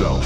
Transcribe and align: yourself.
yourself. 0.00 0.23